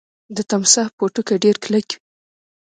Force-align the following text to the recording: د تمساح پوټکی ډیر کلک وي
د 0.35 0.37
تمساح 0.51 0.87
پوټکی 0.97 1.35
ډیر 1.43 1.55
کلک 1.63 1.87
وي 1.93 1.97